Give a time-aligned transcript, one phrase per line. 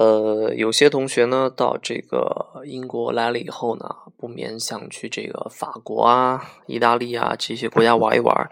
[0.00, 8.50] 呃，有些同学呢到这个英国来了以后呢，不免想去这个法国啊、意大利啊这些国家玩一玩。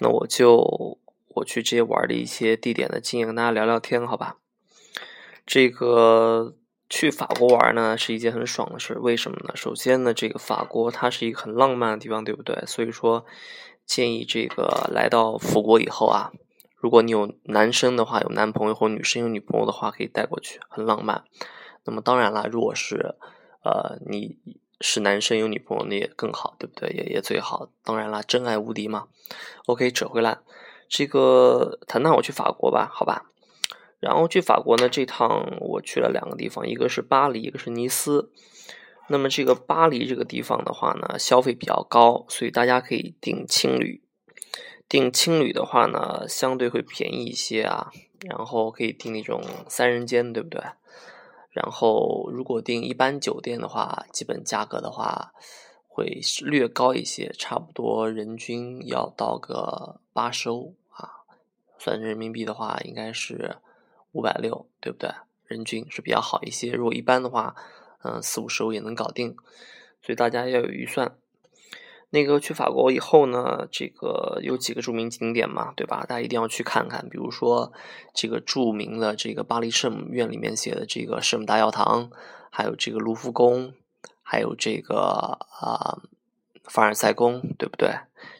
[0.00, 4.36] 那我就我去这些玩的一些地点的经验跟大家聊聊天，好吧？
[5.46, 6.54] 这个
[6.90, 9.52] 去法国玩呢是一件很爽的事，为什么呢？
[9.54, 12.62] 首先呢，这个法国它是一个很浪漫的地方，对不对？
[12.66, 13.24] 所以说
[13.86, 16.30] 建议这个来到法国以后啊。
[16.84, 21.24] 如果你有男生的话，有男朋友或女生有女朋友的话，可以带过去，很浪漫。
[21.86, 23.14] 那么当然了，如果是
[23.64, 24.36] 呃你
[24.82, 26.90] 是男生有女朋友，那也更好，对不对？
[26.90, 27.70] 也也最好。
[27.82, 29.06] 当然了，真爱无敌嘛。
[29.64, 30.40] OK，扯回来，
[30.86, 33.30] 这个谈谈我去法国吧，好吧。
[33.98, 38.30] 然后去法国呢，这趟我去了两个地方，一个是巴黎，一个是尼斯。
[39.08, 44.03] 那么这个巴黎这个地方的话呢，消费比较高，所以大家可以订青旅。
[44.88, 50.60] 订青旅的话呢，相对会便宜一些啊，然后可以订那种三人间，对不对？
[51.50, 55.32] 然后如果订一般酒店的话，基本价格的话
[55.88, 61.22] 会略高一些，差不多人均要到个八十欧啊，
[61.78, 63.56] 算人民币的话应该是
[64.12, 65.10] 五百六，对不对？
[65.46, 66.72] 人均是比较好一些。
[66.72, 67.54] 如果一般的话，
[68.02, 69.36] 嗯，四五十欧也能搞定，
[70.02, 71.16] 所以大家要有预算。
[72.14, 76.06] 那个去法国以后呢，这个有几个著名景点嘛，对吧？
[76.08, 77.72] 大家一定要去看看，比如说
[78.14, 82.10] 这个著名的这个巴黎圣母院里面写的这个圣母大教堂，
[82.50, 83.74] 还有这个卢浮宫，
[84.22, 85.98] 还有这个啊
[86.62, 87.90] 凡尔赛宫，对不对？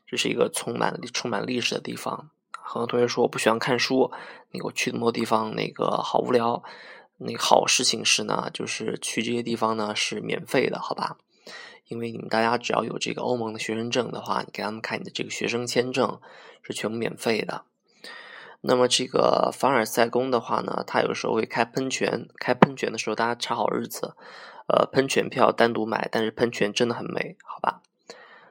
[0.06, 2.30] 这是一个充满充满历史的地方。
[2.52, 4.12] 很多同学说我不喜欢看书，
[4.52, 6.62] 那个我去那么多地方，那个好无聊。
[7.16, 11.16] 那个好事情是呢，就是去这些地方呢是免费的，好吧？
[11.88, 16.20] 因为你们大家只要有这个欧盟的学生证的话，你给他们看你的这个学生签证
[16.62, 17.64] 是全部免费的。
[18.62, 24.16] 那么这个凡尔赛宫的话呢，它有时候会开喷泉，开喷泉的时候大家查好日子，
[24.66, 27.82] 呃，喷泉票单独买，但是喷泉真的很美，好吧？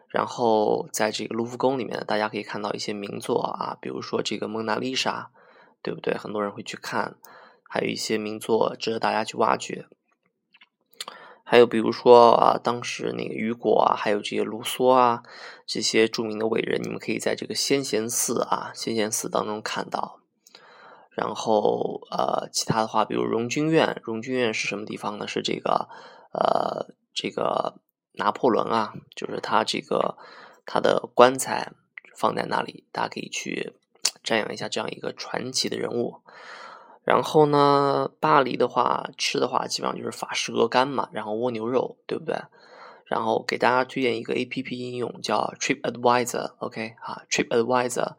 [0.08, 5.32] 然后在这个卢浮宫里面，大家可以看到一些名作啊，比如说这个蒙娜丽莎，
[5.82, 6.16] 对不对？
[6.16, 7.16] 很多人会去看，
[7.68, 9.88] 还有一些名作值得大家去挖掘。
[11.54, 15.22] 还有比如说啊，当时那个雨果啊，还有这些卢梭啊，
[15.68, 20.20] 这些著名的伟人，你们可以在这个先贤寺啊、先贤寺当中看到。
[21.12, 25.28] 然后呃，其他的话，比如荣军院，荣军院是什么地方呢？
[25.28, 25.88] 是这个
[26.32, 27.76] 呃，这个
[28.14, 30.18] 拿破仑啊，就是他这个
[30.66, 31.72] 他的棺材
[32.18, 33.74] 放在那里，大家可以去
[34.24, 36.22] 瞻仰一下这样一个传奇的人物。
[37.04, 42.38] 然后呢，巴黎的话吃的话，基本上就是法式鹅肝嘛，然后蜗牛肉，对不对？
[43.06, 48.14] 然后给大家推荐一个 A P P 应用，叫 Trip Advisor，OK 啊，Trip Advisor。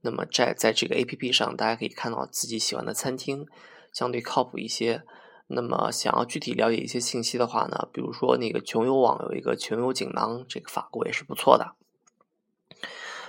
[0.00, 3.46] 那么在在这个 A P P 上，大家可以看到自己喜欢的餐厅，
[3.92, 5.02] 相对靠谱一些。
[5.48, 11.74] 那么想要具体了解一些信息的话呢，比如说那个穷游网有一个穷游锦囊，这个法国也是不错的。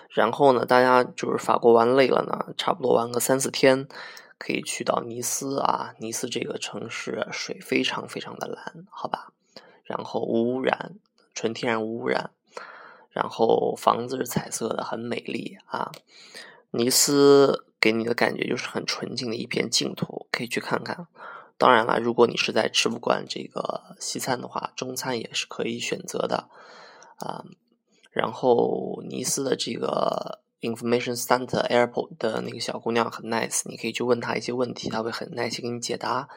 [0.09, 3.87] 然后呢，大家就是法国玩累了呢，差不多玩个三四天。
[4.45, 9.31] 可以去到尼斯啊，尼斯这个城市水非常非常的蓝，好吧，
[9.85, 10.95] 然后无污染，
[11.33, 12.31] 纯天然无污染，
[13.09, 15.93] 然后房子是彩色的，很美丽啊。
[16.71, 21.07] 尼斯给你的感觉就是很纯净的一片净土，可以去看看。
[21.57, 26.49] 当然了，如果你实在吃不惯这个西餐的话，中餐也是可以选择的
[27.15, 27.45] 啊。
[28.11, 30.42] 然后尼斯的这个。
[30.63, 36.29] Information Center Airport 的那个小姑娘很 nice，你可以去问她一些问题，她会很耐心给你解答。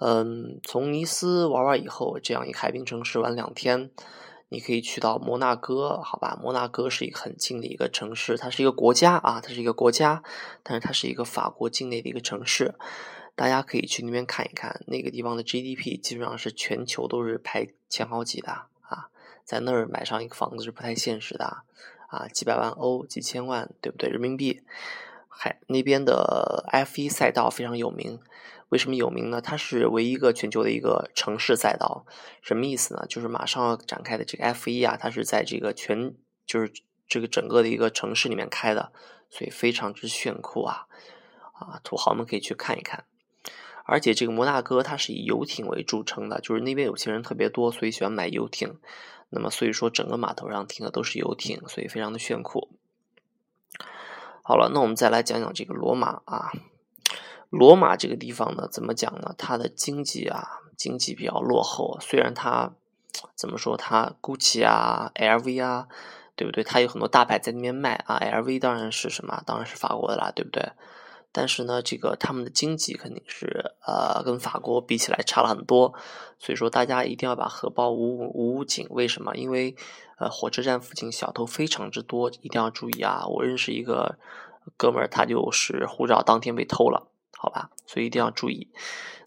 [0.00, 3.90] 嗯，从尼斯玩完以后，这样一个海滨城市玩两天，
[4.48, 6.38] 你可以去到摩纳哥，好吧？
[6.40, 10.22] 摩纳哥是一个很近的一个城市，它是一个国家啊，它是一个国家，
[10.62, 12.74] 但是它是一个法国境内的一个城市，
[13.34, 14.80] 大家可以去那边看一看。
[14.86, 19.10] 那个地方的 GDP 基本上是全球都是排前好几的啊，
[19.44, 21.64] 在那儿买上一个房子是不太现实的。
[22.08, 24.10] 啊，几百万欧，几千万，对不对？
[24.10, 24.62] 人民币，
[25.28, 28.18] 还那边的 F 一赛道非常有名。
[28.70, 29.40] 为什么有名呢？
[29.40, 32.04] 它是唯一一个全球的一个城市赛道。
[32.42, 33.06] 什么意思呢？
[33.08, 36.72] 就是马上要展开的这个 F 一啊，它是在这个全，就是
[37.06, 38.92] 这个整个的一个城市里面开的，
[39.30, 40.86] 所以非常之炫酷啊！
[41.54, 43.04] 啊，土豪们可以去看一看。
[43.84, 48.78] 而且这个摩纳哥它是以游艇为著称的，就是那边有钱人特别多，所以喜欢买游艇。
[49.30, 52.68] 那么，所以说整个码头上停的都是游艇，所以非常的炫酷。
[54.42, 56.50] 好了，那我们再来讲讲这个罗马啊。
[57.50, 59.34] 罗马这个地方呢，怎么讲呢？
[59.38, 61.98] 它的经济啊，经济比较落后。
[62.00, 62.72] 虽然它
[63.34, 65.88] 怎么说，它 GUCCI 啊、LV 啊，
[66.36, 66.62] 对不对？
[66.62, 68.18] 它有很多大牌在那边卖啊。
[68.18, 69.42] LV 当然是什么？
[69.46, 70.72] 当然是法国的啦，对不对？
[71.30, 75.94] 但是呢，这个他们的经济肯定是呃跟法国比起来差了很多，
[76.38, 78.86] 所以说大家一定要把荷包捂捂紧。
[78.90, 79.36] 为什么？
[79.36, 79.76] 因为
[80.18, 83.24] 呃火车站附近小偷非常之多，一定要注意啊！
[83.26, 84.18] 我认识一个
[84.76, 87.70] 哥们儿，他就是护照当天被偷了，好吧？
[87.86, 88.68] 所以一定要注意。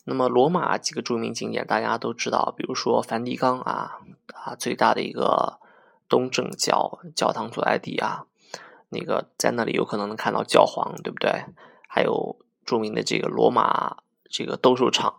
[0.04, 4.00] 那么罗马几个著名景点大家都知道，比如说梵蒂冈啊
[4.34, 5.60] 啊最大的一个
[6.10, 8.26] 东正教教堂所在地啊，
[8.90, 11.46] 那个在那里有可能能看到教皇，对不对？
[11.94, 13.98] 还有著名的这个罗马
[14.30, 15.16] 这个斗兽场，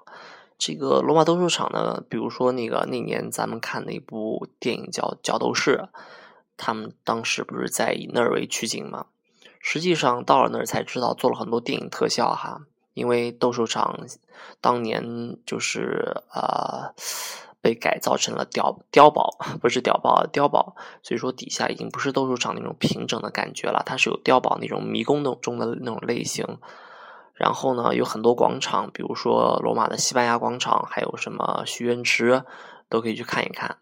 [0.56, 5.90] 这个罗马斗兽场呢，比如说那个那年咱们看的一部电影叫《角斗士》，
[6.56, 9.08] 他们当时不是在以那儿为取景吗？
[9.60, 12.62] 实际上到了那儿才知道做了很多电影特效哈。
[12.94, 14.06] 因为斗兽场
[14.60, 16.94] 当年就是呃
[17.62, 26.58] 被改造成了碉碉堡， 不是碉堡，碉堡，所以说底下已经不是斗兽场那种平整的感觉了，它是有碉堡那种迷宫的中的那种类型。
[27.34, 32.44] 然后呢，有很多广场，比如说罗马的西班牙广场，还有什么许愿池，
[32.88, 33.78] 都可以去看一看。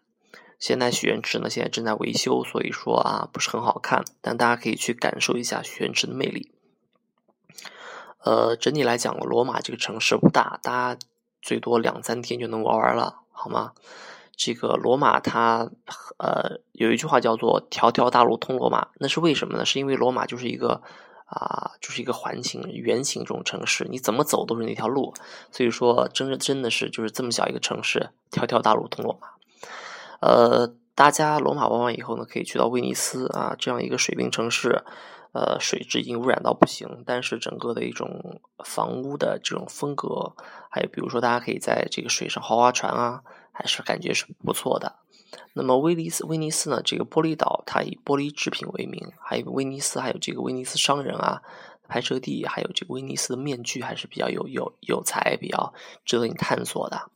[0.57, 6.51] 现在许愿池呢，现在正在维修，所以说啊不是很好看，但大家可以去感受一下许愿池的魅力。
[8.23, 10.99] 呃，整体来讲，罗马这个城市不大，大家
[11.41, 13.71] 最多两三天就能玩完了，好吗？
[14.35, 15.69] 这个罗马它
[16.17, 19.65] 呃有一句话叫做“条条大路通罗马”，那是为什么呢？
[19.65, 20.81] 是因为罗马就是一个
[21.25, 25.13] 啊，就是一个环形、圆形这种城市，你怎么走都是那条路，
[25.51, 29.27] 所以说真的真的是就是这么小一个城市，条条大路通罗马。
[30.21, 34.83] 呃，大家罗马玩完以后呢，可以去到威尼斯啊，这样一个水滨城市。
[35.33, 40.33] 呃，水质已经污染到不行，但是整个的一种房屋的这种风格，
[40.69, 43.23] 还有比如说大家可以在这个水上豪华船啊，
[43.53, 44.97] 还是感觉是不错的。
[45.53, 51.41] 那么威尼斯，威尼斯呢，这个玻璃岛它以玻璃制品为名，还有威尼斯，还有这个威尼斯商人啊，
[51.87, 55.73] 拍摄地，还有这个威尼斯的面具还是比较有有有才，比较
[56.03, 57.09] 值得你探索的。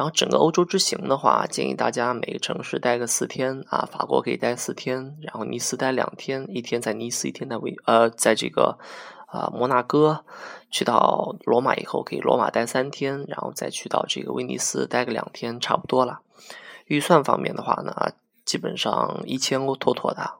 [0.00, 8.78] 然后整个欧洲之行的话，建议大家每个城市待个四天啊，法国可以待四天，然后尼斯待两天，一天在尼斯，一天在维呃，在这个
[9.26, 10.24] 啊摩纳哥，
[10.70, 16.20] 去到罗马以后可以罗马待三天，然后再去到这个威尼斯待个两天，差不多了。
[16.86, 17.94] 预算方面的话呢，
[18.46, 20.38] 基本上一千欧妥妥的。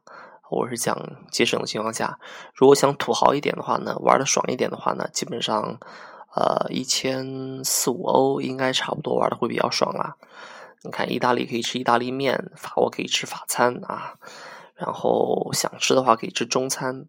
[0.48, 0.98] 我是讲
[1.30, 2.18] 节省的情况下，
[2.54, 5.78] 如果想土豪一点的话呢，玩的爽一点的话呢，基本上。
[6.34, 10.16] 呃，一千四五欧应该差不多玩的会比较爽啦。
[10.82, 14.14] 你看，意大利可以吃意大利面，法国可以吃法餐啊。
[14.74, 17.06] 然后想吃的话可以吃中餐。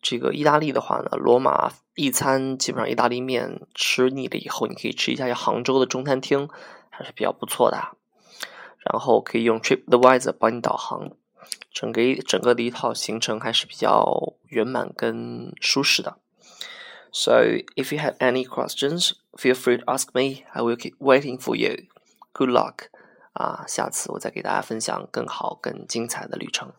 [0.00, 6.48] 这个意大利的话呢，罗马一餐基本上意大利面吃腻了以后，你可以吃一下杭州的中餐厅，
[6.90, 7.96] 还是比较不错的。
[8.78, 11.10] 然后可以用 TripAdvisor 帮你导航，
[11.72, 16.18] 整个整个的一套行程还是比较圆满跟舒适的。
[17.13, 20.43] So, if you have any questions, feel free to ask me.
[20.53, 21.87] I will keep waiting for you.
[22.33, 22.89] Good luck!
[23.33, 26.71] 啊，下次我再给大家分享更好、更精彩的旅程。